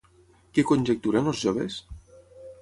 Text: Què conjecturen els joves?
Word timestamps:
Què 0.57 0.63
conjecturen 0.69 1.29
els 1.33 1.43
joves? 1.49 1.77